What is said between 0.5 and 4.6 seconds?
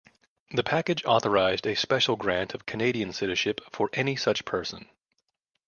package authorized a special grant of Canadian citizenship for any such